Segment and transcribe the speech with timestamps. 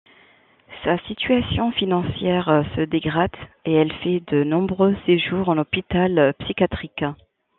[0.83, 3.29] Sa situation financière se dégrade
[3.65, 7.03] et elle fait de nombreux séjours en hôpital psychiatrique.